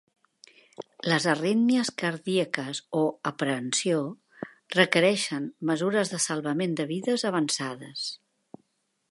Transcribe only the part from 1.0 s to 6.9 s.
Les arítmies cardíaques o aprehensió requereixen mesures de salvament de